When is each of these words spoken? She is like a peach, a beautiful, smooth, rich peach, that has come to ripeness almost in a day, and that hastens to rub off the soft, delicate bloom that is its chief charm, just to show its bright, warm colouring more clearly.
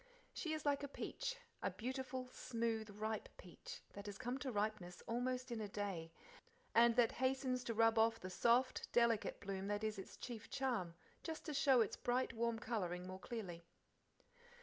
She 0.33 0.51
is 0.53 0.65
like 0.65 0.81
a 0.81 0.87
peach, 0.87 1.37
a 1.61 1.69
beautiful, 1.69 2.27
smooth, 2.31 2.89
rich 2.89 3.27
peach, 3.37 3.81
that 3.93 4.07
has 4.07 4.17
come 4.17 4.39
to 4.39 4.51
ripeness 4.51 5.03
almost 5.05 5.51
in 5.51 5.61
a 5.61 5.67
day, 5.67 6.11
and 6.73 6.95
that 6.95 7.11
hastens 7.11 7.63
to 7.65 7.75
rub 7.75 7.99
off 7.99 8.19
the 8.19 8.31
soft, 8.31 8.91
delicate 8.93 9.39
bloom 9.39 9.67
that 9.67 9.83
is 9.83 9.99
its 9.99 10.17
chief 10.17 10.49
charm, 10.49 10.95
just 11.21 11.45
to 11.45 11.53
show 11.53 11.81
its 11.81 11.97
bright, 11.97 12.33
warm 12.33 12.57
colouring 12.57 13.05
more 13.05 13.19
clearly. 13.19 13.63